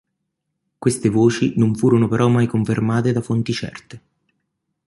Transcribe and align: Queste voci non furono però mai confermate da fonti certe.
Queste 0.79 1.09
voci 1.09 1.53
non 1.57 1.75
furono 1.75 2.07
però 2.07 2.27
mai 2.27 2.47
confermate 2.47 3.11
da 3.11 3.21
fonti 3.21 3.53
certe. 3.53 4.01